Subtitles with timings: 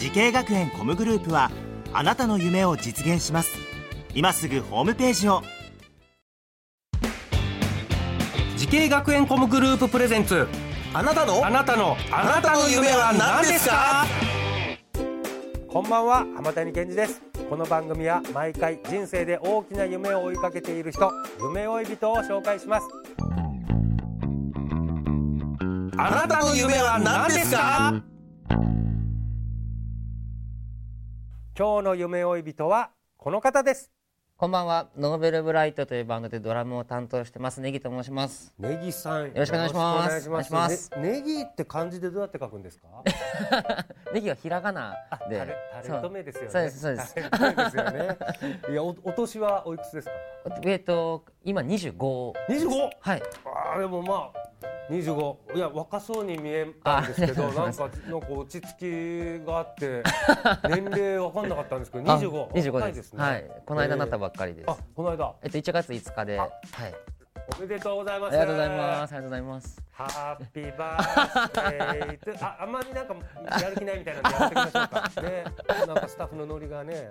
[0.00, 1.50] 滋慶学園 COMグループは
[1.92, 3.50] あなたの夢を実現します。
[4.14, 5.42] 今すぐホームページを。
[8.56, 10.48] 滋慶学園 COMグループプレゼンツ。
[10.94, 11.44] あなたの？
[11.44, 11.98] あなたの。
[12.10, 14.06] あなたの夢は何ですか？
[15.68, 16.20] こんばんは。
[16.34, 17.20] 浜谷健司です。
[17.50, 21.12] この番組は毎回人生で大きな夢を追いかけている人
[21.42, 22.86] 夢追い人を紹介します。
[25.98, 28.02] あなたの夢は何ですか？
[31.60, 33.92] 今日の夢追い人はこの方です。
[34.38, 38.54] こんばんは、ノーベルブライトというバンドでドラムを担当してます、ネギと申します。
[38.58, 39.26] ネギさん。
[39.26, 40.30] よろしくお願いします。
[40.30, 40.90] お願いします。
[40.96, 42.88] ねネギって漢字でどうやって書くんですか？
[44.14, 44.94] ネギはひらがな
[45.28, 45.36] で。
[45.36, 46.50] タレタレ止めですよね。
[46.50, 46.62] そう。
[46.62, 47.14] です、そうです。
[47.14, 48.18] ですよね。
[48.70, 50.12] いやおお年はおいくつですか？
[50.64, 51.92] えっと、今25。
[52.48, 53.22] 25はい。
[53.44, 54.39] あーでもまあ
[54.90, 60.02] 25いや若そうに見えたんですけどあなんかなんか落ち着きがあって
[60.68, 62.70] 年齢わかんなかったんですけどあ25 25で。
[62.70, 63.50] 若いですすねはい。
[63.64, 64.70] この間なったばばっかりです。
[64.70, 66.38] あこの間えっと、1月5日で。
[66.38, 66.50] あはい。
[67.56, 68.80] おめでとうございますありがとうございます。
[68.80, 69.82] ありがとうございます。
[69.92, 73.14] ハッピーバースデートああんまりなんか
[73.60, 75.44] やる気ないみたいなんでやっていきましょうかね
[75.86, 77.10] なんかスタッフのノリがね、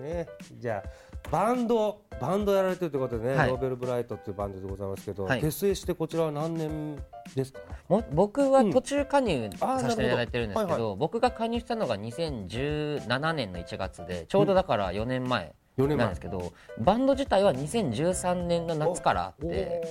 [0.00, 0.26] ね
[0.58, 3.48] じゃあバンドバンドやられてるということでね、はい。
[3.48, 5.40] ノーベルブライトっていうバンドでございますけど、はい。
[5.40, 6.96] 結成してこちらは何年
[7.34, 7.60] ですか？
[7.88, 10.84] も僕は途中加入させていただいてるんですけなるほど。
[10.84, 15.52] はいど、僕が加入したのが2017年の1月で、ちょうどだから4年前。
[15.76, 15.96] 4年前。
[15.96, 19.82] なんですけどバンド自体は2013年の夏からあって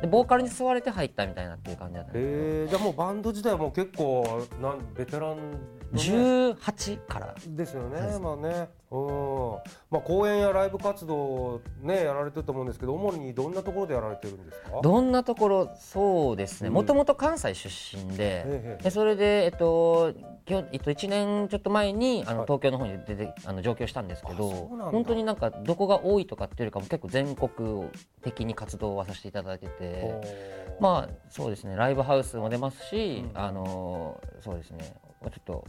[0.00, 2.34] でボーカルに吸われて入ったみたいなっていう感じだったんですけど。
[2.34, 5.36] えー、じゃあもうバンド自体はもう結構なんベテラン
[5.92, 7.34] 18から。
[7.46, 8.20] ですよね、はい。
[8.20, 9.56] まあね、うん、
[9.90, 14.80] まあ公演やライブ活動ねやられてると思うんですけど、主にどんなところでやられてるんですか？
[14.82, 15.70] どんなところ？
[15.76, 16.68] そうですね。
[16.68, 16.74] うん。
[16.74, 20.12] もともと関西出身でええでそれで、えっと
[20.44, 22.46] きょえっと、1年ちょっと前にあのはい。
[22.46, 27.88] 東京の方に出てあの上京したんですけど本当になんかどこが多いとかっていうよりかも結構全国
[28.22, 30.14] 的に活動はさせていただいてて
[30.80, 31.76] まあそうですね。
[31.76, 33.38] ライブハウスも出ますし、うん。
[33.38, 34.94] あのそうですね。
[35.20, 35.64] ちょっと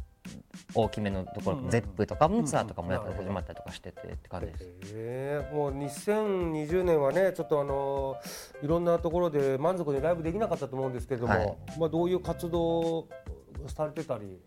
[0.73, 4.69] 大きめのところ、うんうんゼップとかもツアーとかもやってうんうん始まったりとかしててって感じです。
[4.93, 8.15] えー、もう2020年はねちょっとあの
[8.61, 11.57] いろんなところで満足にライブできなかったと思うんですけれども、はい。
[11.79, 13.07] まあどういう活動
[13.67, 14.39] されてたり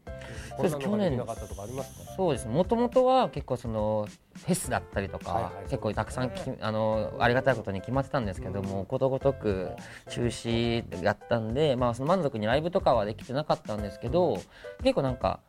[0.56, 2.12] こんなのができなかったとかありますか？
[2.16, 2.54] そうですね。
[2.54, 6.30] もともとは結構そのフェスだったりとか、はいはい結構たくさん
[6.60, 9.70] あのありがたいことに決まってたんですけども、ことごとく
[10.08, 14.40] 中止やったんで、まあその満足にライブとかはできてなかったんですけど、
[14.82, 15.40] 結構なんか。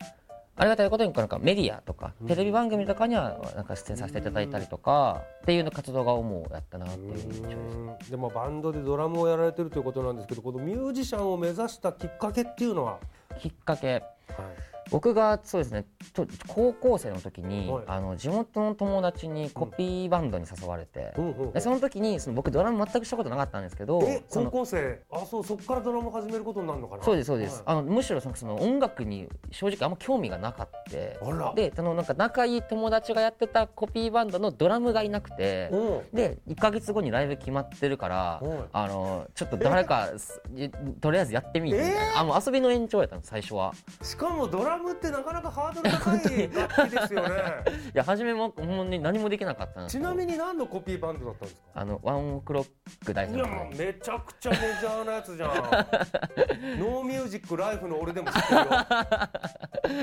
[0.56, 7.76] ありがたいことになんかメディアとかテレビ番組とかにはなんか出演させていただいたりとかっていうの活動が主やったなっていう印象です。
[7.76, 13.00] うんでもバンドでドラムをやられてるということなんですけどこのミュージシャンを目指したきっかけっていうのは、
[13.40, 13.88] きっかけ。
[13.94, 14.73] はい。
[14.92, 17.84] 僕がそうですねと高校生の時に、はい。
[17.88, 21.62] あの地元の友達にコピーバンドに誘われて、うん。
[21.62, 25.00] その時にその僕ドラム全くしたことなかったんですけど高校生？
[25.12, 27.04] あそうそこからドラム始めることになるのかな？
[27.04, 27.64] そうですそうです、はい。
[27.68, 31.54] あのむしろそのその音楽に正直あんま興味がなかってあら。
[31.56, 36.16] でそのなんか仲いい友達がやってたコピーバンドのドラムがいなくてうん。
[36.16, 38.64] で1か月後にライブ決まってるからはい。
[38.74, 40.42] あのちょっと誰かす
[41.02, 42.20] とりあえずやってみてみたいな、えー。
[42.20, 43.74] あもう遊びの延長やったの最初は。
[44.02, 47.36] しかもドラムってなかなかハードル高い楽器ですよね。
[47.94, 51.62] いや初めもほんまに何もできなかったんですちなみに何のコピーバンドだったんですか？
[51.76, 52.68] あのワンオクロッ
[53.06, 55.50] ク大いや先輩もうめちゃくちゃメジャーなやつじゃん。
[56.80, 58.66] ノーミュージックライフの俺でも知ってるよ。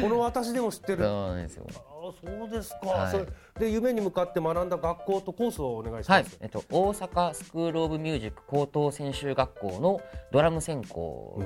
[0.02, 1.04] この私でも知ってる。
[1.04, 1.66] そうなんですよ。
[1.74, 3.60] あそうですか、はい。
[3.60, 6.26] で夢に向かって学んだ学校とコースをお願いします、、はい。
[6.40, 10.00] えっと、大阪スクール・オブ・ミュージック高等専修学校の
[10.32, 11.42] ドラム専攻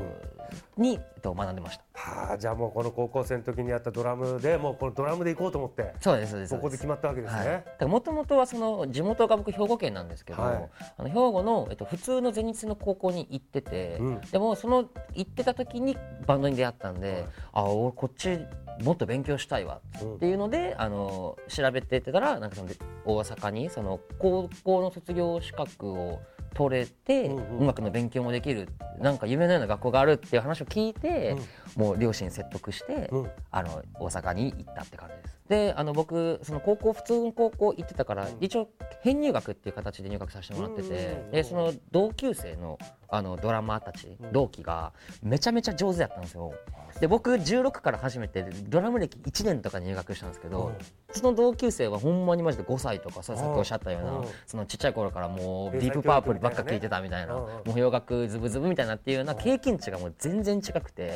[0.77, 1.85] に、えっと、学んでました。
[1.95, 5.95] はあじゃあもうこの高校生の時にやったドラムでもうこのドラムで行こうと思って。
[6.01, 6.55] そうですそうです。
[6.55, 7.47] ここで決まったわけですはい。
[7.47, 10.71] ね、もともとはその地元が僕兵庫県なんですけど、はい。
[10.99, 14.21] あの兵庫の、えっと、普通の全日制の高校に行ってて、うん。
[14.21, 14.85] でもその
[15.15, 15.97] 行ってた時に
[16.27, 17.25] バンドに出会ったんで、はい。
[17.53, 18.39] あ俺こっち
[18.83, 22.71] もっと勉強したいわっていうので、あの調べてってたらなんかその
[23.05, 26.21] 大阪にその高校の卒業資格を
[26.55, 27.59] 取れて、うんうん。
[27.61, 28.69] 音楽の勉強もできる
[29.01, 31.37] なんか夢のような学校があるっていう話を聞いて、
[31.77, 33.31] もう両親説得して、うん。
[33.51, 38.69] あの大阪に行ったって感じですであの僕その高校普通の高校行ってたから、一応
[39.03, 44.93] 編入学っていう形で入学させてもらってて、でその同級生のあのドラマーたち、同期が
[45.23, 46.53] めちゃめちゃ上手やったんですよ。
[47.01, 50.73] で僕16から初めてドラム歴1年とか入学したんですけど、
[51.13, 54.27] その同級生はほんまにマジで5歳とかさっきおっしゃったような、うん。
[54.47, 61.13] そのちっちゃい頃からもうディープパープルばっか聴いてたみたいな、教育みたいなねもう洋楽ズブズブみたいなっていうような経験値がもう全然違くて。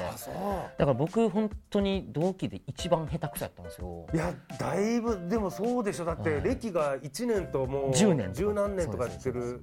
[0.79, 4.07] だから僕本当に同期で一番下手くそやったんですよ。
[4.13, 6.05] いやだいぶでもそうでしょ。
[6.05, 6.43] だってはい。
[6.43, 9.63] 歴が1年ともう10年十何年とかやってる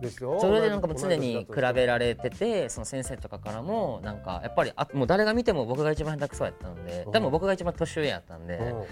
[0.00, 7.12] ですよそれでなんかもう常に比べられててその先生とかからもなんかやっぱりあもう誰が見ても僕が一番下手くそやったのでうん。
[7.12, 8.84] でも僕が一番年上やったんでうん。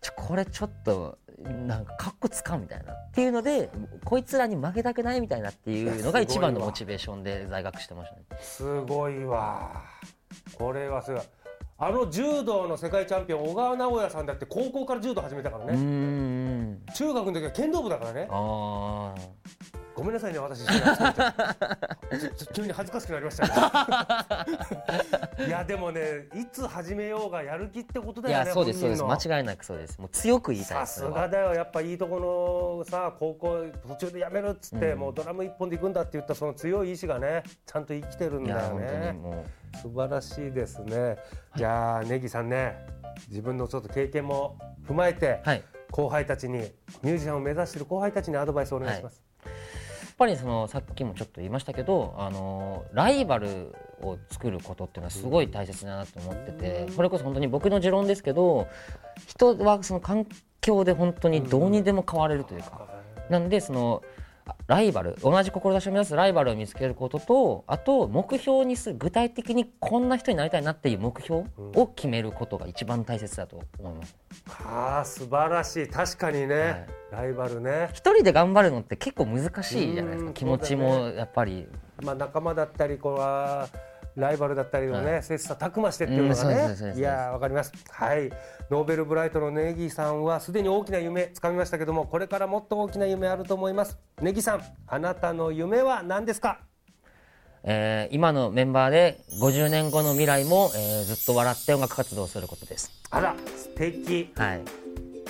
[0.00, 1.18] ちょこれちょっと
[1.66, 2.92] なんかかっこつかんみたいな。
[2.92, 3.70] っていうので
[4.04, 8.22] こいつらに負けたくないみたいなっていうのが一番のモチベーションで在学してましたね。
[8.40, 9.84] すごいわ。
[10.54, 11.22] これはすごい
[11.78, 15.74] あの柔道の世界チャンピオン小川直也さんだって高校から柔道始めたからね。
[15.74, 18.28] ん中学の時は剣道部だからね
[19.96, 20.66] ごめんなさいね私。
[22.52, 24.46] 急に恥ずかしくなりました
[25.38, 39.16] ねいやでもねいつ始めようがやる気ってことだよねそうですそうです間違いなくそうですもう強く言いたいさすがだよやっぱいいとこのさ高校途中でやめるっつって、うんもうドラム一本で行くんだって言ったその強い意志がねちゃんと生きてるんだよね
[39.82, 41.16] 素晴らしいですね
[41.56, 42.76] じゃあネギさんね
[43.28, 44.58] 自分のちょっと経験も
[44.88, 46.58] 踏まえて、はい後輩たちに
[47.02, 49.54] ミュージシャンを目指している後輩たちにアドバイスをお願いします、やっ
[50.18, 58.66] ぱりそのさっきもちょっと言いましたけどあのライバルを作ることっていうのはすごい大切だなと思っててそれこそ本当に僕の持論ですけど
[59.26, 60.26] 人はその環
[60.60, 62.86] 境で本当にどうにでも変われるというか。
[63.28, 64.25] なんでそのあ
[64.66, 71.44] ライバル同じ志を目指すライバルを見つけることとあと目標にする具体的にこんな人になりたいなっていう目標
[71.74, 74.16] を決めることが一番大切だと思います。
[74.64, 75.88] ああ素晴らしい。
[75.88, 77.88] 確かにね、ライバルね。
[77.92, 81.68] 一人で頑張るのって結構難しいじゃないですうんか気持ちもやっぱり。
[82.02, 83.68] まあ、仲間だったりこうは
[84.16, 86.94] ライバルだったりをね、は切磋琢磨してっていうのがね。
[86.96, 87.72] いやーわかります。
[87.90, 88.30] はい。
[88.70, 93.98] ノーベルブライトのネギさんはすでに大きな夢つかみましたけどもこれからもっと大きな夢あると思います。
[94.20, 96.60] ネギさんあなたの夢は何ですか？
[97.62, 102.90] えー今のメンバーで50年後の未来も、えーずっと笑って音楽活動をすることです。
[103.10, 104.32] あら素敵。
[104.36, 104.62] はい。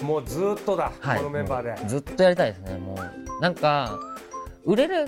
[0.03, 1.89] もうずっとだ、はい、このメンバーで。
[1.89, 2.77] ずっとやりたいですね。
[2.77, 3.99] もうなんか
[4.65, 5.07] 売れる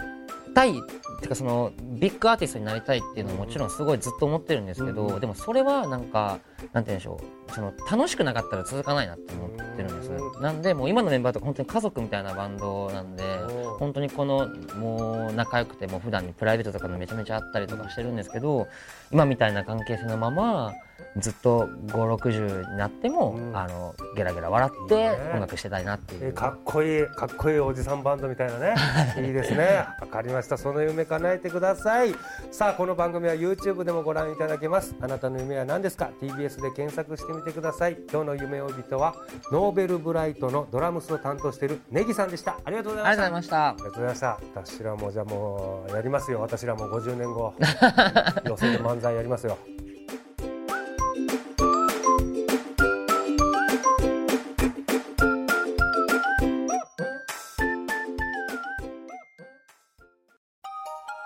[0.54, 0.74] たいっ
[1.20, 5.20] てかそのビッグアーティストになりたいっていうのはもちろんすごいずっと思ってるんですけど、うん。
[5.20, 6.38] でもそれはなんか
[6.73, 7.53] なんて言うんでしょう。
[7.53, 18.66] その楽しくなかったら続かないなって思ってるんです、うなんでもう今のメンバーとか本当に家族みたいなバンドなんでうん本当にこのもう仲良くてもう普段にプライベートとかもめちゃめちゃあったりとかしてるんですけど
[19.12, 20.72] 今みたいな関係性のまま
[21.16, 23.56] ずっと560になっても、うん。
[23.56, 26.28] あのゲラゲラ笑って音楽してたいなっていう。
[26.28, 28.75] えかっこいいかっこいいおじさんバンドみたいなね。
[29.26, 29.86] いいですね。
[30.00, 30.58] わかりました。
[30.58, 32.14] その夢叶えてください。
[32.50, 34.94] さあこの番組は YouTube でもご覧いただけます。
[35.00, 37.96] あなたの夢は何ですか？TBS で検索してみてください。
[38.10, 39.14] 今日の夢追い人は
[39.52, 42.58] ノーベルブライトのドラムスを担当しているネギさんでした。
[42.64, 44.41] ありがとうございあましたありがとうございました。
[44.55, 46.41] 私らもじゃあもうやりますよ。
[46.41, 47.55] 私らも50年後。
[48.44, 49.59] 寄せで漫才やりますよ。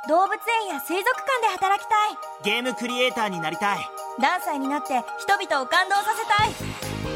[0.09, 2.19] 動物園や水族館で働きたい。
[2.45, 3.79] ゲームクリエイターになりたい。
[4.19, 6.45] ダンサーになって人々を感動させた
[6.89, 6.92] い